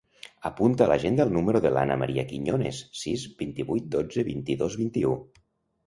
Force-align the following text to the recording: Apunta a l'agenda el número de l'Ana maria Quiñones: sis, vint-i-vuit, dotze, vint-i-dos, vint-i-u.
Apunta 0.49 0.85
a 0.85 0.87
l'agenda 0.91 1.27
el 1.29 1.35
número 1.35 1.61
de 1.67 1.73
l'Ana 1.75 1.99
maria 2.05 2.25
Quiñones: 2.33 2.81
sis, 3.05 3.29
vint-i-vuit, 3.45 3.89
dotze, 4.01 4.29
vint-i-dos, 4.35 4.85
vint-i-u. 4.85 5.19